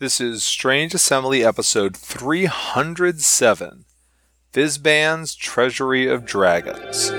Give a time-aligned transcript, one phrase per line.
[0.00, 3.84] This is Strange Assembly episode 307
[4.52, 7.10] Fizban's Treasury of Dragons.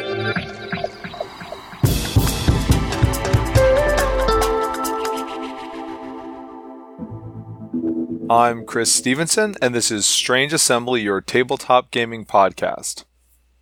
[8.30, 13.04] I'm Chris Stevenson, and this is Strange Assembly, your tabletop gaming podcast.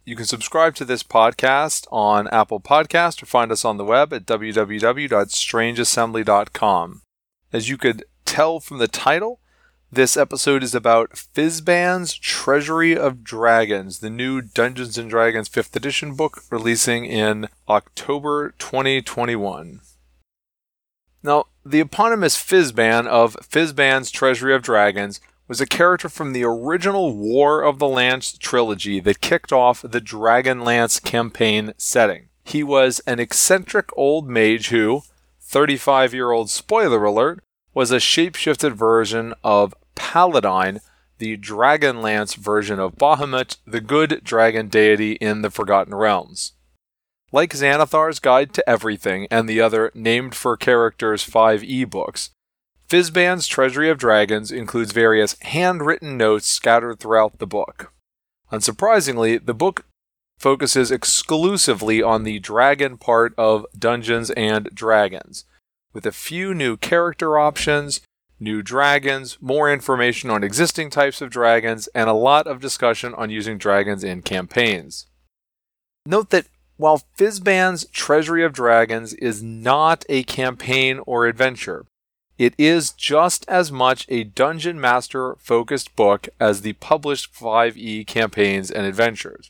[0.06, 4.14] You can subscribe to this podcast on Apple Podcast or find us on the web
[4.14, 7.02] at www.strangeassembly.com.
[7.54, 9.40] As you could tell from the title,
[9.90, 16.14] this episode is about Fizban's Treasury of Dragons, the new Dungeons and Dragons 5th edition
[16.14, 19.80] book releasing in October 2021.
[21.24, 27.16] Now, the eponymous Fizban of Fizban's Treasury of Dragons was a character from the original
[27.16, 32.28] War of the Lance trilogy that kicked off the Dragonlance campaign setting.
[32.44, 35.04] He was an eccentric old mage who,
[35.40, 37.42] 35 year old spoiler alert,
[37.78, 40.80] was a shapeshifted version of Paladine,
[41.20, 46.54] the Dragonlance version of Bahamut, the good dragon deity in the Forgotten Realms.
[47.32, 52.32] Like Xanathar's Guide to Everything and the other Named for Characters 5e books,
[52.90, 57.94] Fizban's Treasury of Dragons includes various handwritten notes scattered throughout the book.
[58.52, 59.86] Unsurprisingly, the book
[60.40, 65.46] focuses exclusively on the dragon part of Dungeons and Dragons,
[65.98, 68.02] with a few new character options,
[68.40, 73.32] new dragons, more information on existing types of dragons, and a lot of discussion on
[73.32, 75.08] using dragons in campaigns.
[76.06, 76.46] Note that
[76.76, 81.88] while Fizban's Treasury of Dragons is not a campaign or adventure,
[82.38, 88.70] it is just as much a dungeon master focused book as the published 5e campaigns
[88.70, 89.50] and adventures.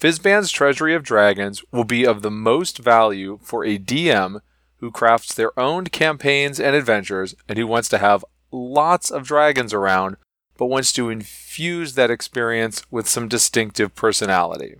[0.00, 4.40] Fizban's Treasury of Dragons will be of the most value for a DM
[4.82, 9.72] who crafts their own campaigns and adventures and who wants to have lots of dragons
[9.72, 10.16] around,
[10.58, 14.74] but wants to infuse that experience with some distinctive personality.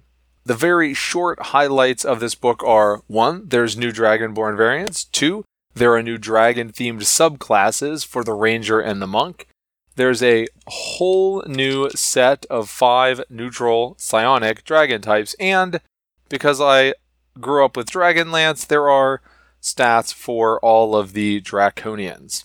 [0.45, 3.45] The very short highlights of this book are 1.
[3.47, 5.05] There's new Dragonborn variants.
[5.05, 5.45] 2.
[5.75, 9.47] There are new dragon themed subclasses for the Ranger and the Monk.
[9.95, 15.81] There's a whole new set of five neutral psionic dragon types, and
[16.29, 16.95] because I
[17.41, 19.21] grew up with Dragonlance, there are
[19.63, 22.45] stats for all of the Draconians.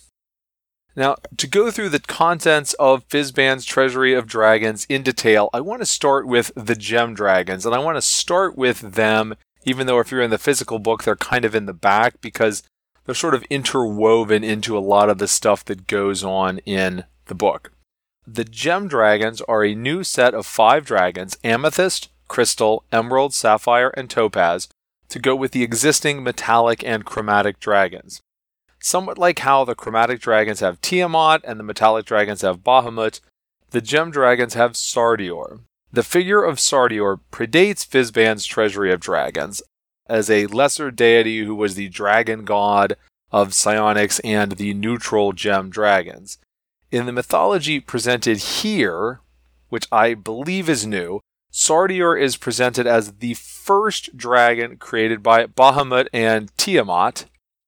[0.96, 5.82] Now, to go through the contents of Fizban's Treasury of Dragons in detail, I want
[5.82, 10.00] to start with the Gem Dragons, and I want to start with them, even though
[10.00, 12.64] if you're in the physical book, they're kind of in the back because
[13.06, 17.36] they're sort of interwoven into a lot of the stuff that goes on in the
[17.36, 17.72] book.
[18.26, 24.10] The Gem Dragons are a new set of five dragons Amethyst, Crystal, Emerald, Sapphire, and
[24.10, 24.68] Topaz
[25.10, 28.22] to go with the existing metallic and chromatic dragons.
[28.80, 33.20] Somewhat like how the chromatic dragons have Tiamat and the metallic dragons have Bahamut,
[33.72, 35.62] the gem dragons have Sardior.
[35.92, 39.62] The figure of Sardior predates Fizban's Treasury of Dragons
[40.08, 42.96] as a lesser deity who was the dragon god
[43.32, 46.38] of psionics and the neutral gem dragons.
[46.92, 49.20] In the mythology presented here,
[49.70, 51.20] which I believe is new,
[51.60, 57.26] Sardior is presented as the first dragon created by Bahamut and Tiamat,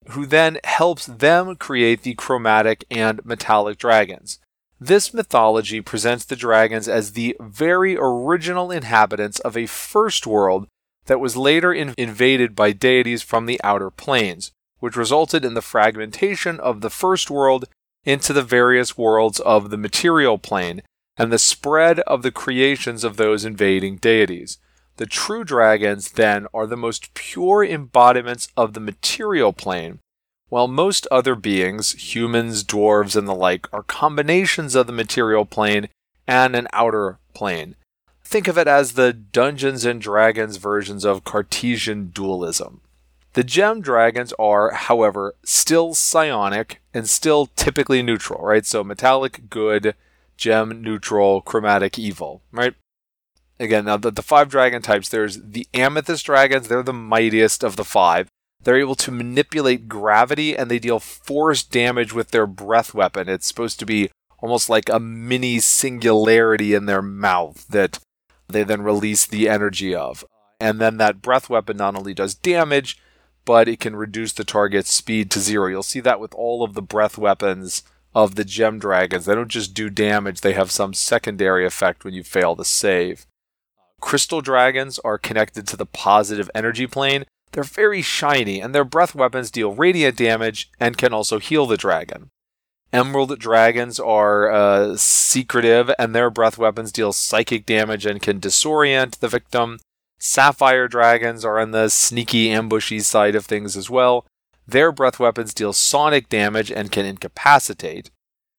[0.09, 4.37] who then helps them create the chromatic and metallic dragons.
[4.79, 10.67] This mythology presents the dragons as the very original inhabitants of a first world
[11.07, 15.63] that was later in- invaded by deities from the outer planes, which resulted in the
[15.63, 17.65] fragmentation of the first world
[18.05, 20.83] into the various worlds of the material plane
[21.19, 24.57] and the spread of the creations of those invading deities.
[24.95, 29.99] The true dragons, then, are the most pure embodiments of the material plane,
[30.47, 35.89] while most other beings, humans, dwarves, and the like, are combinations of the material plane
[36.25, 37.75] and an outer plane.
[38.23, 42.81] Think of it as the Dungeons and Dragons versions of Cartesian dualism.
[43.33, 48.65] The gem dragons are, however, still psionic and still typically neutral, right?
[48.65, 49.95] So metallic good,
[50.39, 52.73] gem neutral, chromatic evil, right?
[53.59, 57.75] Again, now the, the five dragon types, there's the amethyst dragons, they're the mightiest of
[57.75, 58.29] the five.
[58.61, 63.29] They're able to manipulate gravity and they deal force damage with their breath weapon.
[63.29, 64.09] It's supposed to be
[64.39, 67.99] almost like a mini singularity in their mouth that
[68.47, 70.25] they then release the energy of.
[70.59, 73.01] And then that breath weapon not only does damage,
[73.45, 75.67] but it can reduce the target's speed to zero.
[75.67, 77.83] You'll see that with all of the breath weapons
[78.13, 79.25] of the gem dragons.
[79.25, 83.25] They don't just do damage, they have some secondary effect when you fail to save.
[83.99, 87.25] Crystal dragons are connected to the positive energy plane.
[87.51, 91.77] They're very shiny, and their breath weapons deal radiant damage and can also heal the
[91.77, 92.29] dragon.
[92.91, 99.19] Emerald dragons are uh, secretive, and their breath weapons deal psychic damage and can disorient
[99.19, 99.79] the victim.
[100.19, 104.25] Sapphire dragons are on the sneaky, ambushy side of things as well.
[104.69, 108.11] Their breath weapons deal sonic damage and can incapacitate.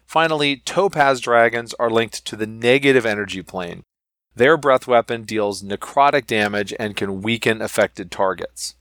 [0.04, 3.84] Finally, topaz dragons are linked to the negative energy plane.
[4.34, 8.74] Their breath weapon deals necrotic damage and can weaken affected targets.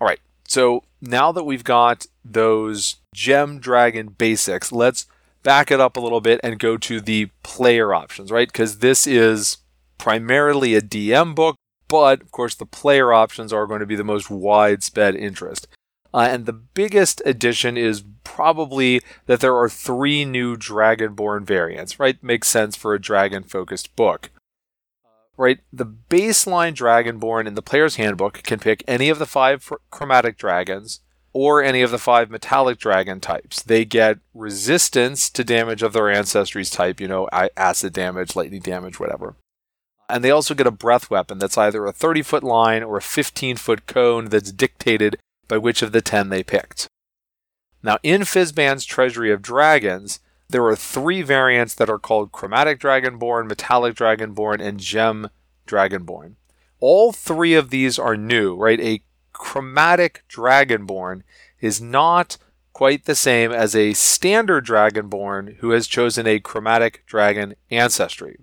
[0.00, 0.18] All right,
[0.48, 5.06] so now that we've got those gem dragon basics, let's
[5.44, 8.48] back it up a little bit and go to the player options, right?
[8.48, 9.58] Because this is
[9.96, 11.54] primarily a DM book,
[11.86, 15.68] but of course the player options are going to be the most widespread interest.
[16.12, 22.22] Uh, and the biggest addition is probably that there are three new Dragonborn variants, right?
[22.22, 24.30] Makes sense for a dragon focused book.
[25.36, 25.60] Right?
[25.72, 31.00] The baseline Dragonborn in the player's handbook can pick any of the five chromatic dragons
[31.32, 33.62] or any of the five metallic dragon types.
[33.62, 38.98] They get resistance to damage of their ancestry's type, you know, acid damage, lightning damage,
[38.98, 39.36] whatever.
[40.08, 43.02] And they also get a breath weapon that's either a 30 foot line or a
[43.02, 45.18] 15 foot cone that's dictated
[45.48, 46.86] by which of the ten they picked.
[47.82, 53.48] Now, in Fizban's Treasury of Dragons, there are three variants that are called Chromatic Dragonborn,
[53.48, 55.28] Metallic Dragonborn, and Gem
[55.66, 56.34] Dragonborn.
[56.80, 58.80] All three of these are new, right?
[58.80, 59.02] A
[59.32, 61.22] Chromatic Dragonborn
[61.60, 62.38] is not
[62.72, 68.38] quite the same as a standard Dragonborn who has chosen a Chromatic Dragon ancestry.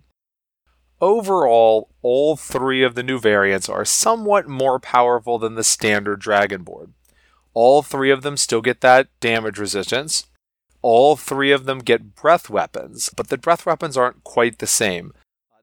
[1.05, 6.93] Overall, all three of the new variants are somewhat more powerful than the standard Dragonborn.
[7.53, 10.25] All three of them still get that damage resistance.
[10.81, 15.13] All three of them get breath weapons, but the breath weapons aren't quite the same.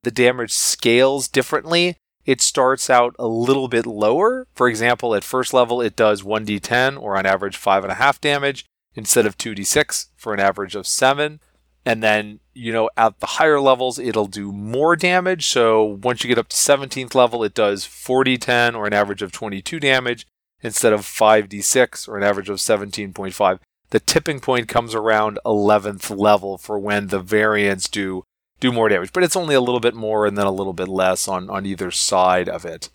[0.05, 1.97] The damage scales differently.
[2.25, 4.47] It starts out a little bit lower.
[4.55, 9.39] For example, at first level, it does 1d10 or on average 5.5 damage instead of
[9.39, 11.41] 2d6 for an average of 7.
[11.85, 15.49] And then, you know, at the higher levels, it'll do more damage.
[15.49, 19.23] So once you get up to 17th level, it does 40, 10, or an average
[19.23, 20.27] of 22 damage
[20.63, 23.59] instead of 5d6 or an average of 17.5.
[23.91, 28.25] The tipping point comes around 11th level for when the variants do
[28.59, 30.87] do more damage, but it's only a little bit more and then a little bit
[30.87, 32.91] less on, on either side of it.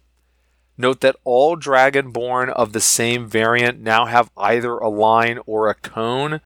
[0.78, 5.76] Note that all Dragonborn of the same variant now have either a line or a
[5.76, 6.40] cone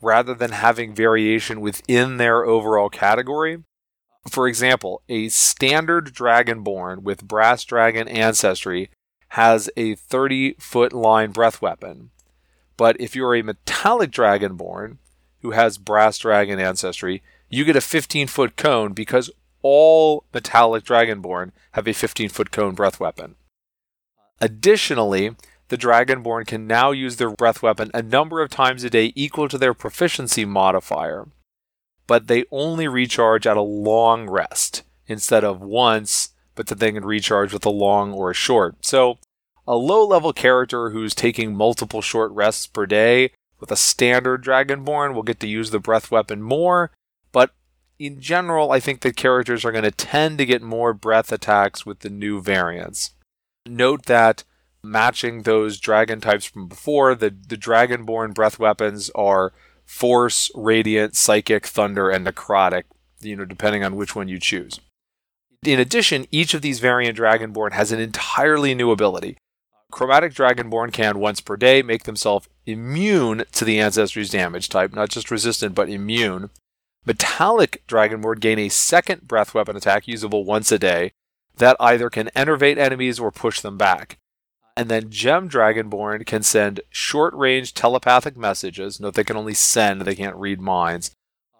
[0.00, 3.64] rather than having variation within their overall category.
[4.30, 8.90] For example, a standard Dragonborn with Brass Dragon ancestry
[9.30, 12.10] has a 30 foot line breath weapon.
[12.76, 14.98] But if you're a metallic Dragonborn
[15.42, 19.30] who has Brass Dragon ancestry, you get a 15 foot cone because
[19.62, 23.34] all metallic Dragonborn have a 15 foot cone breath weapon.
[24.40, 25.34] Additionally,
[25.68, 29.48] the Dragonborn can now use their breath weapon a number of times a day equal
[29.48, 31.28] to their proficiency modifier,
[32.06, 37.04] but they only recharge at a long rest instead of once, but that they can
[37.04, 38.76] recharge with a long or a short.
[38.84, 39.18] So,
[39.66, 45.14] a low level character who's taking multiple short rests per day with a standard Dragonborn
[45.14, 46.90] will get to use the breath weapon more,
[47.32, 47.50] but
[47.98, 51.84] in general, I think the characters are going to tend to get more breath attacks
[51.84, 53.12] with the new variants.
[53.66, 54.44] Note that
[54.82, 57.14] matching those dragon types from before.
[57.14, 59.52] The the dragonborn breath weapons are
[59.84, 62.84] force, radiant, psychic, thunder, and necrotic,
[63.20, 64.80] you know, depending on which one you choose.
[65.64, 69.38] In addition, each of these variant dragonborn has an entirely new ability.
[69.90, 75.08] Chromatic Dragonborn can once per day make themselves immune to the ancestry's damage type, not
[75.08, 76.50] just resistant but immune.
[77.06, 81.12] Metallic Dragonborn gain a second breath weapon attack usable once a day
[81.56, 84.18] that either can enervate enemies or push them back.
[84.78, 89.00] And then Gem Dragonborn can send short range telepathic messages.
[89.00, 91.10] Note they can only send, they can't read minds.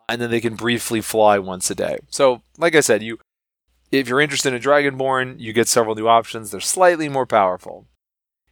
[0.08, 1.98] And then they can briefly fly once a day.
[2.10, 3.18] So, like I said, you
[3.90, 6.52] if you're interested in Dragonborn, you get several new options.
[6.52, 7.86] They're slightly more powerful.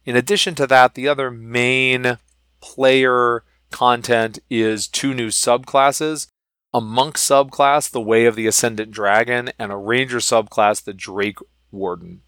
[0.03, 2.17] In addition to that, the other main
[2.59, 6.27] player content is two new subclasses
[6.73, 11.37] a monk subclass, the Way of the Ascendant Dragon, and a ranger subclass, the Drake
[11.71, 12.23] Warden.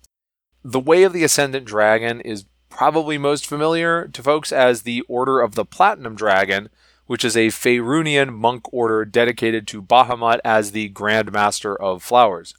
[0.63, 5.39] The Way of the Ascendant Dragon is probably most familiar to folks as the Order
[5.39, 6.67] of the Platinum Dragon,
[7.05, 12.53] which is a Faerunian monk order dedicated to Bahamut as the Grand Master of Flowers.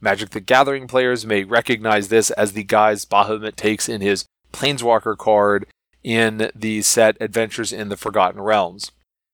[0.00, 5.16] Magic the Gathering players may recognize this as the guise Bahamut takes in his Planeswalker
[5.18, 5.66] card
[6.04, 8.92] in the set Adventures in the Forgotten Realms.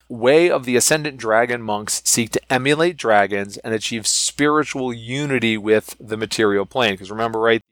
[0.09, 5.97] Way of the Ascendant Dragon monks seek to emulate dragons and achieve spiritual unity with
[6.01, 6.95] the material plane.
[6.95, 7.63] Because remember, right,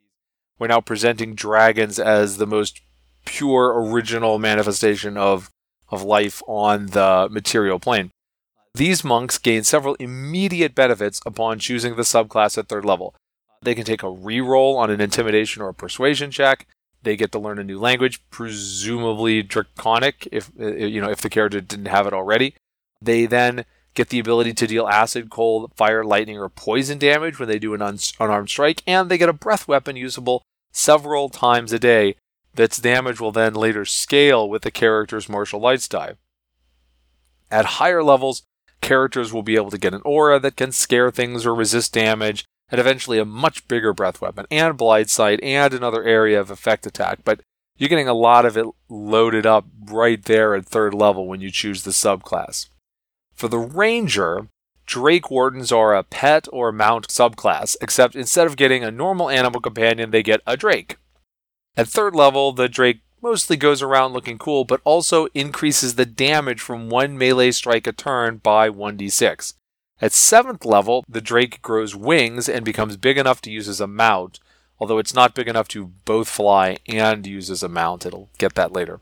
[0.59, 2.81] we're now presenting dragons as the most
[3.25, 5.51] pure original manifestation of
[5.91, 8.11] of life on the material plane.
[8.75, 13.15] These monks gain several immediate benefits upon choosing the subclass at third level.
[13.63, 16.67] They can take a reroll on an intimidation or persuasion check.
[17.03, 21.61] They get to learn a new language, presumably draconic if you know if the character
[21.61, 22.55] didn't have it already.
[23.01, 23.65] They then
[23.99, 27.75] get the ability to deal acid, cold, fire, lightning, or poison damage when they do
[27.75, 32.15] an un- unarmed strike, and they get a breath weapon usable several times a day.
[32.55, 36.15] That's damage will then later scale with the character's martial arts die.
[37.51, 38.45] At higher levels,
[38.81, 42.45] characters will be able to get an aura that can scare things or resist damage,
[42.71, 46.87] and eventually a much bigger breath weapon, and blind sight, and another area of effect
[46.87, 47.21] attack.
[47.25, 47.41] But
[47.77, 51.51] you're getting a lot of it loaded up right there at third level when you
[51.51, 52.69] choose the subclass.
[53.39, 54.49] For the Ranger,
[54.85, 59.61] Drake Wardens are a pet or mount subclass, except instead of getting a normal animal
[59.61, 60.97] companion, they get a Drake.
[61.77, 66.61] At third level, the Drake mostly goes around looking cool, but also increases the damage
[66.61, 69.55] from one melee strike a turn by 1d6.
[70.01, 73.87] At 7th level, the Drake grows wings and becomes big enough to use as a
[73.87, 74.41] mount,
[74.81, 78.05] although it's not big enough to both fly and use as a mount.
[78.05, 79.01] It'll get that later.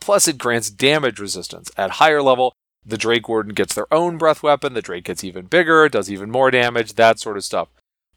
[0.00, 1.70] Plus, it grants damage resistance.
[1.76, 2.54] At higher level,
[2.86, 6.30] the Drake Warden gets their own breath weapon, the Drake gets even bigger, does even
[6.30, 7.68] more damage, that sort of stuff.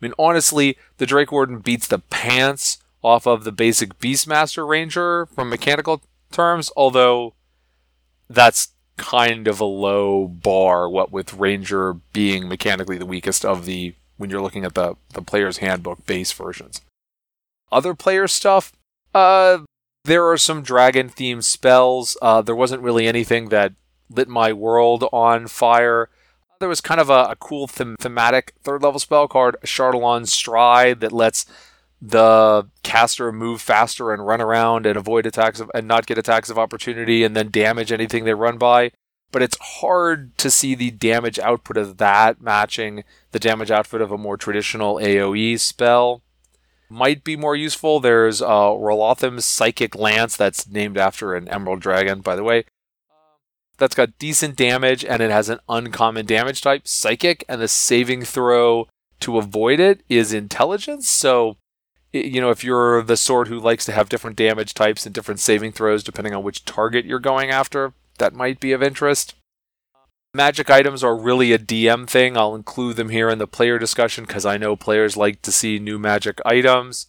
[0.02, 5.26] I mean, honestly, the Drake Warden beats the pants off of the basic Beastmaster Ranger
[5.26, 7.34] from mechanical terms, although
[8.30, 13.96] that's kind of a low bar, what with Ranger being mechanically the weakest of the
[14.18, 16.82] when you're looking at the, the player's handbook base versions.
[17.72, 18.74] Other player stuff,
[19.16, 19.60] uh,
[20.04, 22.18] there are some dragon themed spells.
[22.22, 23.74] Uh, there wasn't really anything that
[24.10, 26.10] lit my world on fire.
[26.60, 31.00] There was kind of a, a cool them- thematic third level spell called Ashardalon Stride
[31.00, 31.46] that lets
[32.02, 36.50] the caster move faster and run around and avoid attacks of, and not get attacks
[36.50, 38.92] of opportunity and then damage anything they run by.
[39.32, 44.12] But it's hard to see the damage output of that matching the damage output of
[44.12, 46.24] a more traditional AoE spell.
[46.90, 48.00] Might be more useful.
[48.00, 52.66] There's uh, Raulothim's Psychic Lance, that's named after an Emerald Dragon, by the way,
[53.80, 58.24] that's got decent damage and it has an uncommon damage type, psychic, and the saving
[58.24, 58.88] throw
[59.22, 61.10] to avoid it is intelligence.
[61.10, 61.58] So,
[62.14, 65.40] you know, if you're the sword who likes to have different damage types and different
[65.40, 69.36] saving throws depending on which target you're going after, that might be of interest.
[70.34, 72.38] Magic items are really a DM thing.
[72.38, 75.80] I'll include them here in the player discussion because I know players like to see
[75.80, 77.08] new magic items.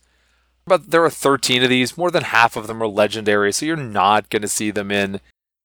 [0.67, 1.99] But there are 13 of these.
[1.99, 5.21] More than half of them are legendary, so you're not going to see them in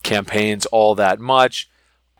[0.06, 1.70] campaigns all that much.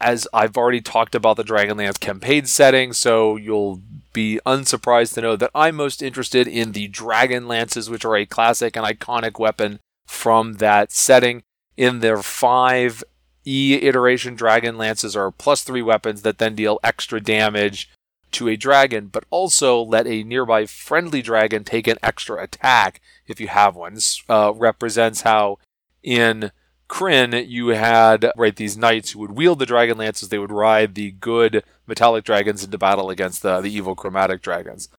[0.02, 5.38] As I've already talked about the Dragonlance campaign setting, so you'll be unsurprised to know
[5.38, 9.80] that I'm most interested in the Dragon Lances, which are a classic and iconic weapon
[10.06, 11.44] from that setting.
[11.78, 13.04] In their five
[13.46, 17.90] E iteration, Dragon Lances are plus three weapons that then deal extra damage
[18.32, 23.40] to a dragon, but also let a nearby friendly dragon take an extra attack if
[23.40, 23.94] you have one.
[23.94, 25.58] This uh, represents how
[26.04, 26.52] in
[26.88, 30.30] Krynn, you had right these knights who would wield the dragon lances.
[30.30, 34.90] They would ride the good metallic dragons into battle against the, the evil chromatic dragons.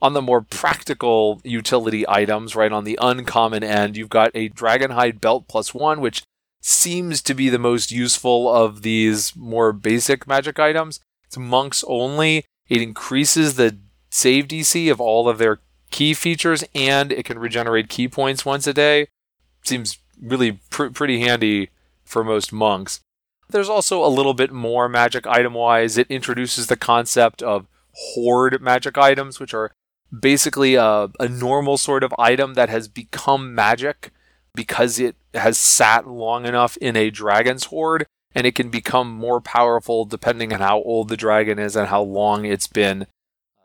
[0.00, 5.20] On the more practical utility items, right on the uncommon end, you've got a dragonhide
[5.20, 6.22] belt plus one, which
[6.60, 11.00] seems to be the most useful of these more basic magic items.
[11.24, 12.44] It's monks only.
[12.68, 13.78] It increases the
[14.10, 18.66] save DC of all of their ki features, and it can regenerate ki points once
[18.66, 19.06] a day.
[19.64, 21.70] Seems really pr- pretty handy
[22.04, 23.00] for most monks.
[23.48, 25.96] There's also a little bit more magic item wise.
[25.96, 29.72] It introduces the concept of hoard magic items, which are
[30.16, 34.10] basically a, a normal sort of item that has become magic
[34.54, 39.40] because it has sat long enough in a dragon's hoard and it can become more
[39.40, 43.06] powerful depending on how old the dragon is and how long it's been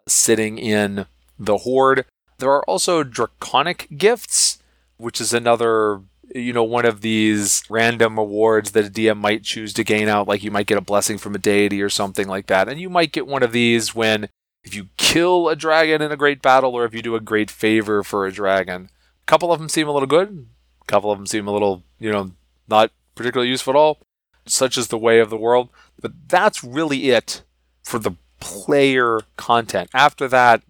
[0.07, 1.05] sitting in
[1.39, 2.05] the hoard.
[2.39, 4.59] There are also draconic gifts,
[4.97, 6.01] which is another
[6.33, 10.27] you know, one of these random awards that a DM might choose to gain out,
[10.27, 12.69] like you might get a blessing from a deity or something like that.
[12.69, 14.29] And you might get one of these when
[14.63, 17.49] if you kill a dragon in a great battle or if you do a great
[17.51, 18.89] favor for a dragon.
[19.23, 20.47] A couple of them seem a little good,
[20.81, 22.31] a couple of them seem a little, you know,
[22.67, 23.99] not particularly useful at all.
[24.45, 25.69] Such is the way of the world.
[25.99, 27.43] But that's really it
[27.83, 29.89] for the player content.
[29.93, 30.63] After that,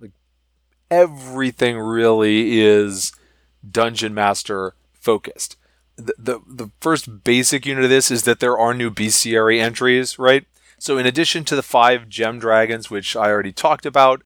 [0.90, 3.14] everything really is
[3.70, 5.58] Dungeon Master focused.
[5.98, 10.18] The, the, the first basic unit of this is that there are new bestiary entries,
[10.18, 10.46] right?
[10.80, 14.24] So in addition to the five gem dragons, which I already talked about,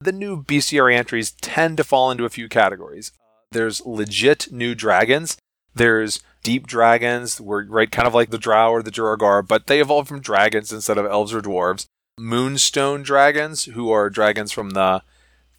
[0.00, 3.12] the new bestiary entries tend to fall into a few categories.
[3.52, 5.36] There's legit new dragons.
[5.74, 9.80] There's deep dragons, were right kind of like the Drow or the Duergar, but they
[9.80, 11.86] evolved from dragons instead of elves or dwarves.
[12.18, 15.02] Moonstone dragons, who are dragons from the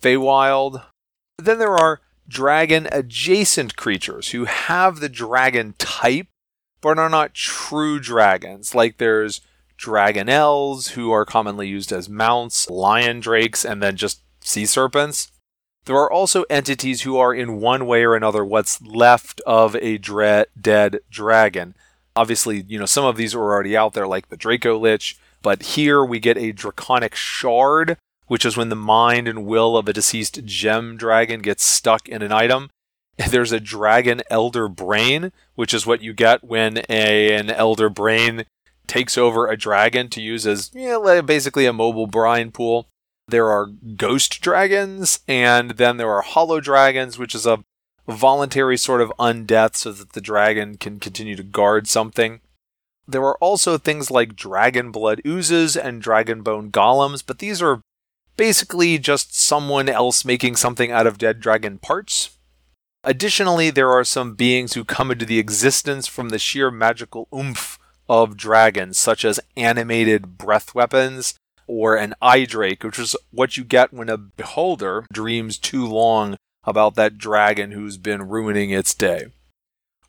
[0.01, 0.84] Feywild.
[1.38, 6.27] Then there are dragon adjacent creatures who have the dragon type
[6.84, 8.75] but are not true dragons.
[8.75, 9.42] Like there's
[9.77, 15.32] dragonnels who are commonly used as mounts, lion drakes, and then just sea serpents.
[15.86, 19.98] There are also entities who are in one way or another what's left of a
[19.98, 21.75] dre- dead dragon.
[22.15, 25.63] Obviously, you know, some of these are already out there, like the Draco Lich, but
[25.63, 27.98] here we get a draconic shard,
[28.34, 32.24] which is when the mind and will of a deceased gem dragon gets stuck in
[32.24, 32.68] an item.
[33.30, 38.46] There's a dragon elder brain, which is what you get when a, an elder brain
[38.88, 42.88] takes over a dragon to use as yeah, basically a mobile brine pool.
[43.28, 47.63] There are ghost dragons, and then there are hollow dragons, which is a
[48.08, 52.42] voluntary sort of undeath so that the dragon can continue to guard something.
[53.08, 57.82] There are also things like dragon blood oozes and dragon bone golems, but these are
[58.38, 62.38] basically just someone else making something out of dead dragon parts.
[63.04, 67.78] Additionally, there are some beings who come into the existence from the sheer magical oomph
[68.08, 71.36] of dragons, such as animated breath weapons
[71.68, 76.38] or an eye drake, which is what you get when a beholder dreams too long
[76.63, 79.25] about that dragon who's been ruining its day.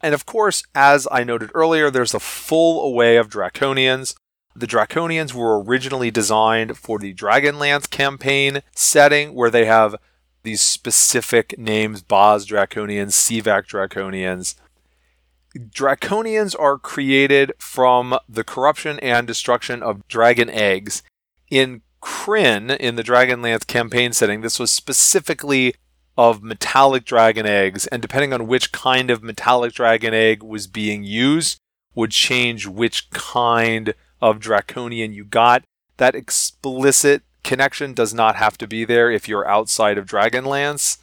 [0.00, 4.14] And of course, as I noted earlier, there's a full array of draconians.
[4.56, 9.96] The draconians were originally designed for the Dragonlance campaign setting, where they have
[10.44, 14.54] these specific names Baaz Draconians, Sivak Draconians.
[15.56, 21.02] Draconians are created from the corruption and destruction of dragon eggs.
[21.50, 25.75] In Krynn, in the Dragonlance campaign setting, this was specifically
[26.16, 31.02] of metallic dragon eggs, and depending on which kind of metallic dragon egg was being
[31.02, 31.58] used,
[31.94, 35.64] would change which kind of draconian you got.
[35.97, 40.99] That explicit connection does not have to be there if you're outside of Dragonlance.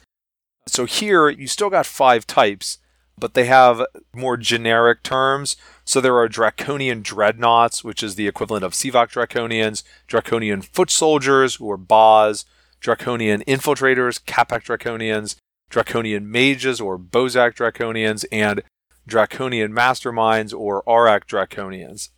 [0.66, 2.78] So here, you still got five types,
[3.18, 3.82] but they have
[4.14, 5.56] more generic terms.
[5.84, 11.56] So there are Draconian Dreadnoughts, which is the equivalent of Sivak Draconians, Draconian Foot Soldiers,
[11.56, 12.44] are Baaz,
[12.80, 15.36] Draconian Infiltrators, Kapak Draconians,
[15.70, 18.62] Draconian Mages, or Bozak Draconians, and
[19.06, 22.10] Draconian Masterminds, or Aurak Draconians.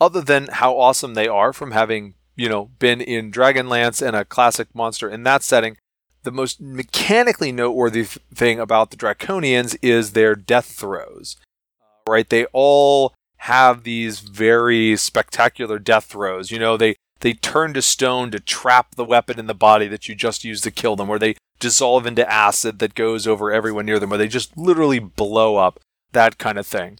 [0.00, 4.24] Other than how awesome they are from having, you know, been in Dragonlance and a
[4.24, 5.76] classic monster in that setting,
[6.22, 11.36] the most mechanically noteworthy thing about the Draconians is their death throes.
[11.80, 12.28] Uh, right?
[12.28, 16.50] They all have these very spectacular death throes.
[16.50, 20.08] You know, they they turn to stone to trap the weapon in the body that
[20.08, 23.86] you just used to kill them, or they dissolve into acid that goes over everyone
[23.86, 25.80] near them, or they just literally blow up.
[26.12, 26.98] That kind of thing.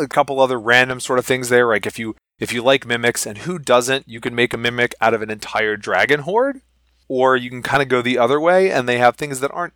[0.00, 3.26] A couple other random sort of things there, like if you if you like mimics,
[3.26, 6.62] and who doesn't, you can make a mimic out of an entire dragon hoard
[7.10, 9.74] or you can kind of go the other way and they have things that aren't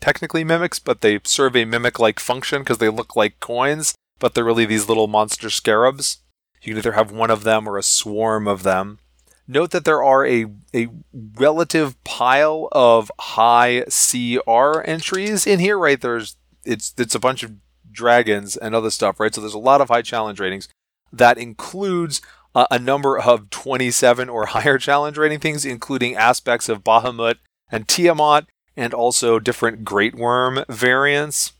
[0.00, 4.34] technically mimics, but they serve a mimic like function because they look like coins, but
[4.34, 6.22] they're really these little monster scarabs.
[6.62, 8.98] You can either have one of them or a swarm of them.
[9.46, 16.00] Note that there are a, a relative pile of high CR entries in here, right?
[16.00, 17.52] There's it's it's a bunch of
[17.92, 19.34] dragons and other stuff, right?
[19.34, 20.68] So there's a lot of high challenge ratings.
[21.12, 22.20] That includes
[22.54, 27.36] uh, a number of 27 or higher challenge rating things, including aspects of Bahamut
[27.70, 31.52] and Tiamat, and also different Great Worm variants.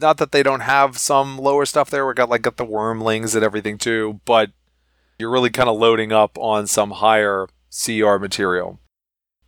[0.00, 2.06] Not that they don't have some lower stuff there.
[2.06, 4.50] We got like got the wormlings and everything too, but
[5.18, 8.78] you're really kind of loading up on some higher CR material.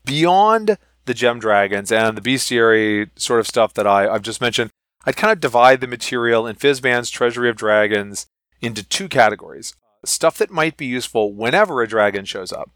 [0.05, 4.71] Beyond the gem dragons and the bestiary sort of stuff that I, I've just mentioned,
[5.05, 8.27] I'd kind of divide the material in Fizban's Treasury of Dragons
[8.61, 12.71] into two categories stuff that might be useful whenever a dragon shows up,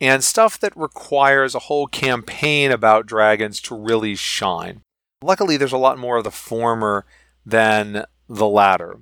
[0.00, 4.80] and stuff that requires a whole campaign about dragons to really shine.
[5.22, 7.04] Luckily, there's a lot more of the former
[7.44, 8.98] than the latter.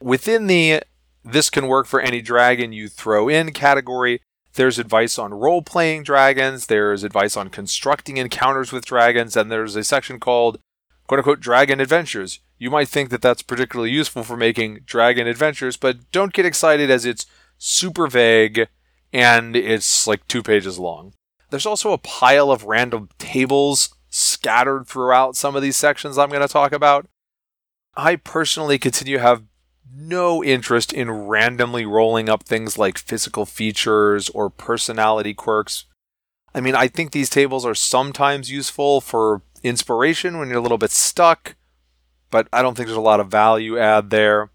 [0.00, 0.82] Within the
[1.24, 4.20] this can work for any dragon you throw in category,
[4.54, 9.74] there's advice on role playing dragons, there's advice on constructing encounters with dragons, and there's
[9.74, 10.58] a section called
[11.06, 12.40] quote unquote dragon adventures.
[12.58, 16.90] You might think that that's particularly useful for making dragon adventures, but don't get excited
[16.90, 17.26] as it's
[17.58, 18.68] super vague
[19.12, 21.14] and it's like two pages long.
[21.50, 26.40] There's also a pile of random tables scattered throughout some of these sections I'm going
[26.40, 27.06] to talk about.
[27.96, 29.44] I personally continue to have
[29.96, 35.84] no interest in randomly rolling up things like physical features or personality quirks.
[36.54, 40.78] I mean, I think these tables are sometimes useful for inspiration when you're a little
[40.78, 41.56] bit stuck,
[42.30, 44.50] but I don't think there's a lot of value add there.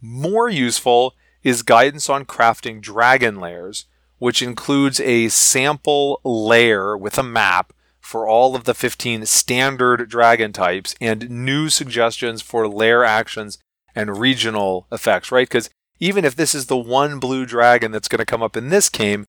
[0.00, 3.86] More useful is guidance on crafting dragon lairs,
[4.18, 10.52] which includes a sample layer with a map for all of the 15 standard dragon
[10.52, 13.58] types and new suggestions for lair actions
[13.94, 15.48] and regional effects, right?
[15.48, 18.68] Because even if this is the one blue dragon that's going to come up in
[18.68, 19.26] this game,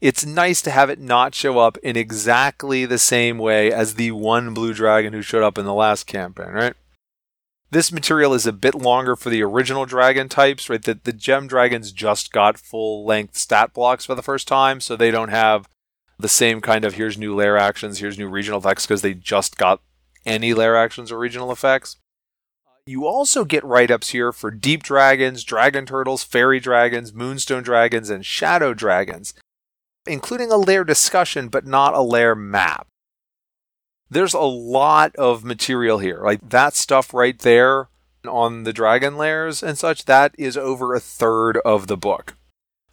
[0.00, 4.12] it's nice to have it not show up in exactly the same way as the
[4.12, 6.74] one blue dragon who showed up in the last campaign, right?
[7.70, 10.82] This material is a bit longer for the original dragon types, right?
[10.82, 15.10] The, gem dragons just got full length stat blocks for the first time, so they
[15.10, 15.68] don't have
[16.18, 19.58] the same kind of here's new lair actions, here's new regional effects because they just
[19.58, 19.82] got
[20.24, 21.96] any lair actions or regional effects.
[22.86, 28.08] You also get write ups here for deep dragons, dragon turtles, fairy dragons, moonstone dragons,
[28.08, 29.34] and shadow dragons,
[30.08, 32.88] including a lair discussion but not a lair map
[34.10, 36.20] there's a lot of material here.
[36.22, 37.88] Like that stuff right there
[38.26, 42.36] on the dragon lairs and such, that is over a third of the book.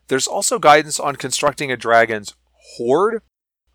[0.08, 2.36] There's also guidance on constructing a dragon's
[2.78, 3.22] hoard.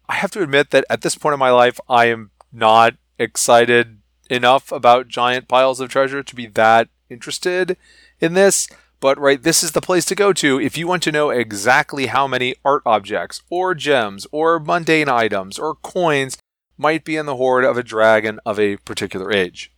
[0.09, 3.99] I have to admit that at this point in my life, I am not excited
[4.29, 7.77] enough about giant piles of treasure to be that interested
[8.21, 8.69] in this.
[9.01, 12.07] But right, this is the place to go to if you want to know exactly
[12.07, 16.37] how many art objects, or gems, or mundane items, or coins
[16.77, 19.73] might be in the hoard of a dragon of a particular age.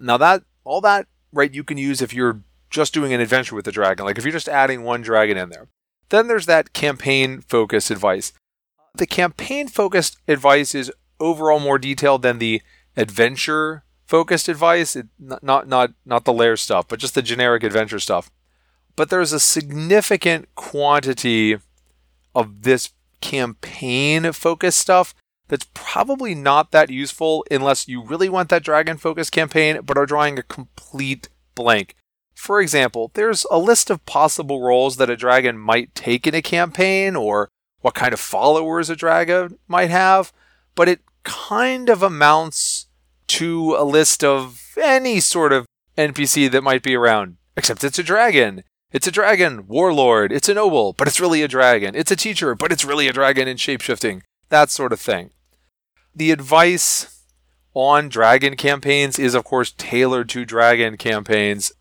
[0.00, 3.64] Now that all that right you can use if you're just doing an adventure with
[3.64, 5.68] the dragon, like if you're just adding one dragon in there.
[6.08, 8.32] Then there's that campaign focused advice.
[8.94, 12.62] The campaign focused advice is overall more detailed than the
[12.96, 18.00] adventure focused advice, it, not not not the lair stuff, but just the generic adventure
[18.00, 18.28] stuff.
[19.00, 21.56] But there's a significant quantity
[22.34, 22.90] of this
[23.22, 25.14] campaign focused stuff
[25.48, 30.04] that's probably not that useful unless you really want that dragon focused campaign but are
[30.04, 31.94] drawing a complete blank.
[32.34, 36.42] For example, there's a list of possible roles that a dragon might take in a
[36.42, 37.48] campaign or
[37.80, 40.30] what kind of followers a dragon might have,
[40.74, 42.88] but it kind of amounts
[43.28, 45.64] to a list of any sort of
[45.96, 48.62] NPC that might be around, except it's a dragon.
[48.92, 51.94] It's a dragon, warlord, it's a noble, but it's really a dragon.
[51.94, 54.22] It's a teacher, but it's really a dragon in shapeshifting.
[54.48, 55.30] That sort of thing.
[56.14, 57.22] The advice
[57.72, 61.72] on dragon campaigns is, of course, tailored to dragon campaigns.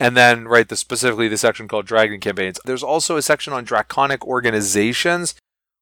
[0.00, 2.60] And then, right, the specifically the section called Dragon Campaigns.
[2.64, 5.34] There's also a section on draconic organizations,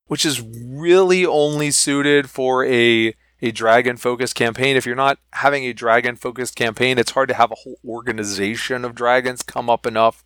[0.07, 4.77] which is really only suited for a a dragon focused campaign.
[4.77, 8.83] If you're not having a dragon focused campaign, it's hard to have a whole organization
[8.83, 10.25] of dragons come up enough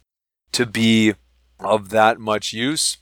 [0.53, 1.15] to be
[1.59, 2.99] of that much use.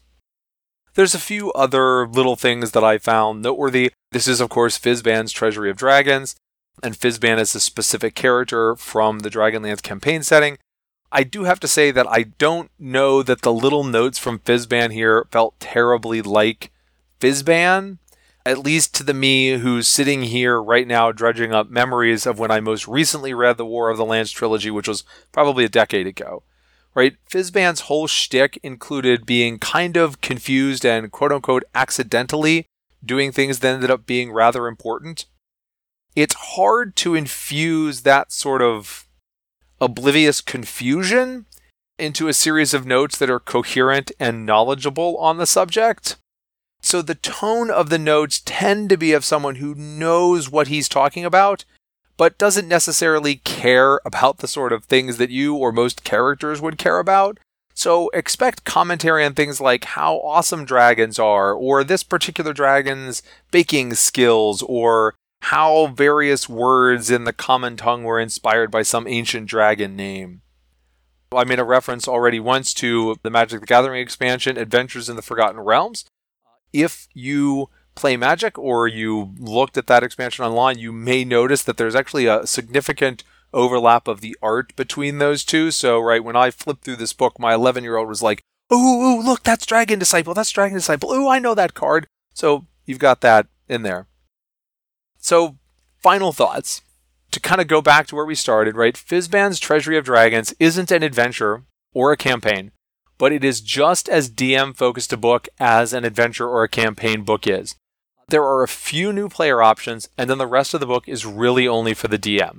[0.95, 3.93] There's a few other little things that I found noteworthy.
[4.11, 6.35] This is, of course, Fizban's Treasury of Dragons,
[6.83, 10.59] and Fizban is a specific character from the Dragonlance campaign setting.
[11.11, 14.93] I do have to say that I don't know that the little notes from Fizban
[14.93, 16.71] here felt terribly like
[17.21, 17.99] Fizban,
[18.45, 22.51] at least to the me who's sitting here right now dredging up memories of when
[22.51, 26.07] I most recently read the War of the Lance trilogy, which was probably a decade
[26.07, 26.43] ago
[26.99, 27.17] right?
[27.31, 32.67] Fizban's whole shtick included being kind of confused and quote unquote accidentally
[33.05, 35.27] doing things that ended up being rather important.
[36.17, 39.07] It's hard to infuse that sort of
[39.81, 41.47] oblivious confusion
[42.01, 46.17] into a series of notes that are coherent and knowledgeable on the subject.
[46.83, 50.89] So the tone of the notes tend to be of someone who knows what he's
[50.89, 51.65] talking about
[52.19, 56.77] but doesn't necessarily care about the sort of things that you or most characters would
[56.77, 57.39] care about.
[57.75, 63.95] So expect commentary on things like how awesome dragons are, or this particular dragon's baking
[63.95, 69.95] skills, or how various words in the common tongue were inspired by some ancient dragon
[69.95, 70.43] name.
[71.33, 75.23] I made a reference already once to the Magic the Gathering expansion, Adventures in the
[75.23, 76.05] Forgotten Realms.
[76.73, 81.77] If you play Magic or you looked at that expansion online, you may notice that
[81.77, 85.71] there's actually a significant overlap of the art between those two.
[85.71, 88.77] So, right, when I flipped through this book, my 11 year old was like, Ooh,
[88.77, 91.13] ooh, look, that's Dragon Disciple, that's Dragon Disciple.
[91.13, 92.07] Ooh, I know that card.
[92.35, 94.07] So, you've got that in there.
[95.19, 95.57] So,
[95.99, 96.83] final thoughts.
[97.33, 98.95] To kind of go back to where we started, right?
[98.95, 102.73] Fizban's Treasury of Dragons isn't an adventure or a campaign,
[103.19, 107.25] but it is just as DM focused a book as an adventure or a campaign
[107.25, 107.75] book is.
[108.31, 111.25] There are a few new player options, and then the rest of the book is
[111.25, 112.59] really only for the DM.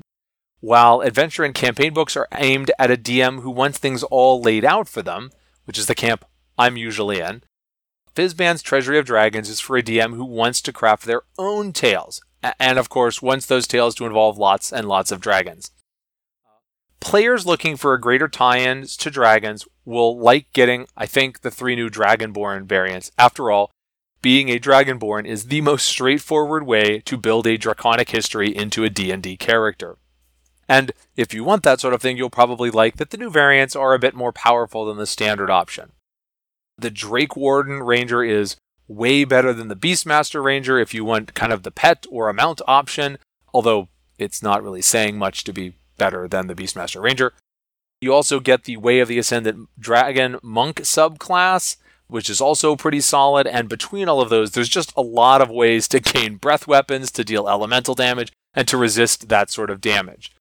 [0.62, 4.66] While adventure and campaign books are aimed at a DM who wants things all laid
[4.66, 5.30] out for them,
[5.66, 6.26] which is the camp
[6.58, 7.44] I'm usually in,
[8.16, 12.20] Fizban's Treasury of Dragons is for a DM who wants to craft their own tales,
[12.60, 15.72] and of course wants those tales to involve lots and lots of dragons.
[17.00, 21.76] players looking for a greater tie-ins to dragons will like getting, I think, the three
[21.76, 23.12] new Dragonborn variants.
[23.18, 23.72] After all,
[24.22, 28.90] being a Dragonborn is the most straightforward way to build a draconic history into a
[28.90, 29.98] D&D character.
[30.68, 33.76] And if you want that sort of thing, you'll probably like that the new variants
[33.76, 35.94] are a bit more powerful than the standard option.
[36.78, 38.56] The Drake Warden Ranger is
[38.88, 42.34] way better than the Beastmaster Ranger if you want kind of the pet or a
[42.34, 43.18] mount option,
[43.54, 47.34] although it's not really saying much to be better than the Beastmaster Ranger.
[48.02, 51.78] You also get the Way of the Ascendant Dragon Monk subclass,
[52.10, 53.48] which is also pretty solid.
[53.48, 57.12] And between all of those, there's just a lot of ways to gain breath weapons,
[57.12, 60.32] to deal elemental damage, and to resist that sort of damage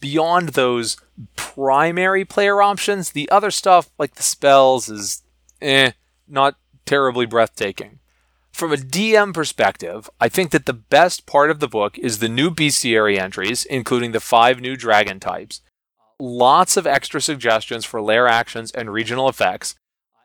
[0.00, 0.96] beyond those
[1.34, 5.22] primary player options, the other stuff, like the spells, is
[5.60, 5.92] eh,
[6.28, 7.98] not terribly breathtaking.
[8.52, 12.28] From a DM perspective, I think that the best part of the book is the
[12.28, 15.60] new bestiary entries, including the five new dragon types,
[16.18, 19.74] lots of extra suggestions for lair actions and regional effects,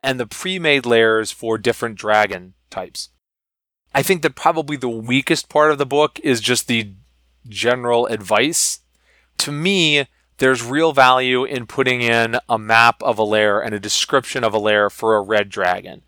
[0.04, 3.10] and the pre made layers for different dragon types.
[3.94, 6.94] I think that probably the weakest part of the book is just the
[7.48, 8.80] general advice
[9.42, 10.06] to me,
[10.38, 14.54] there's real value in putting in a map of a lair and a description of
[14.54, 16.04] a lair for a red dragon.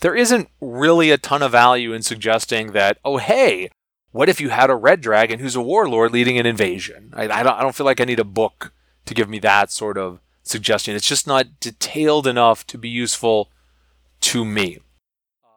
[0.00, 3.70] There isn't really a ton of value in suggesting that, oh, hey,
[4.12, 7.12] what if you had a red dragon who's a warlord leading an invasion?
[7.14, 8.72] I, I, don't, I don't feel like I need a book
[9.06, 10.94] to give me that sort of suggestion.
[10.96, 13.50] It's just not detailed enough to be useful
[14.22, 14.78] to me.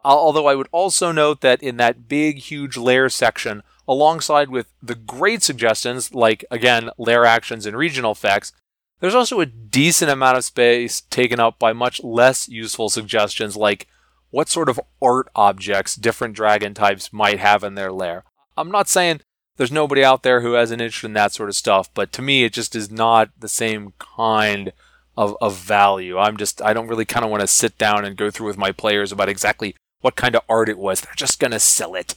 [0.04, 4.94] Although I would also note that in that big, huge lair section, alongside with the
[4.94, 8.52] great suggestions like, again, lair actions and regional effects,
[9.00, 13.88] there's also a decent amount of space taken up by much less useful suggestions like
[14.30, 18.24] what sort of art objects different dragon types might have in their lair.
[18.56, 19.20] I'm not saying
[19.60, 22.22] there's nobody out there who has an interest in that sort of stuff, but to
[22.22, 24.72] me, it just is not the same kind
[25.18, 26.16] of, of value.
[26.16, 28.56] I'm just, I don't really kind of want to sit down and go through with
[28.56, 31.02] my players about exactly what kind of art it was.
[31.02, 32.14] They're just going to sell it.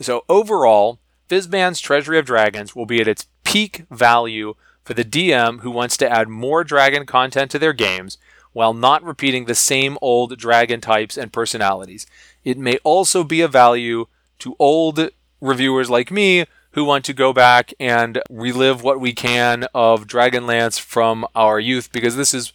[0.00, 5.62] So overall, Fizban's Treasury of Dragons will be at its peak value for the DM
[5.62, 8.16] who wants to add more dragon content to their games
[8.52, 12.06] while not repeating the same old dragon types and personalities.
[12.44, 14.06] It may also be a value
[14.38, 15.10] to old
[15.44, 20.80] reviewers like me who want to go back and relive what we can of Dragonlance
[20.80, 22.52] from our youth because this is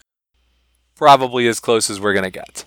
[0.95, 2.65] probably as close as we're going to get.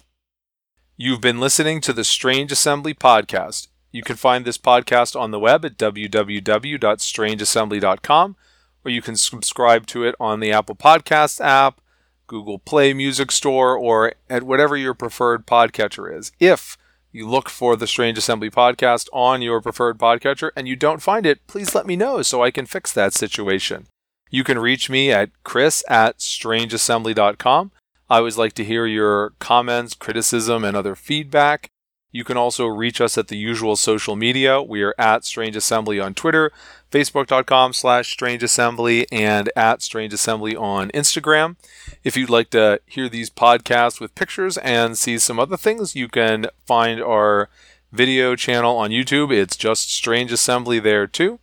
[0.96, 3.68] You've been listening to the Strange Assembly podcast.
[3.90, 8.36] You can find this podcast on the web at www.strangeassembly.com,
[8.84, 11.80] or you can subscribe to it on the Apple Podcasts app,
[12.26, 16.32] Google Play Music Store, or at whatever your preferred podcatcher is.
[16.40, 16.78] If
[17.12, 21.26] you look for the Strange Assembly podcast on your preferred podcatcher and you don't find
[21.26, 23.86] it, please let me know so I can fix that situation.
[24.30, 27.70] You can reach me at chris at strangeassembly.com.
[28.08, 31.68] I always like to hear your comments, criticism, and other feedback.
[32.12, 34.62] You can also reach us at the usual social media.
[34.62, 36.52] We are at Strange Assembly on Twitter,
[36.90, 41.56] facebook.com slash Strange Assembly, and at Strange Assembly on Instagram.
[42.04, 46.06] If you'd like to hear these podcasts with pictures and see some other things, you
[46.06, 47.48] can find our
[47.90, 49.32] video channel on YouTube.
[49.32, 51.40] It's just Strange Assembly there too.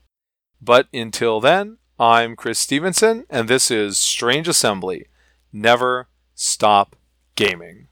[0.62, 5.08] But until then, I'm Chris Stevenson, and this is Strange Assembly.
[5.52, 6.96] Never stop
[7.36, 7.89] gaming.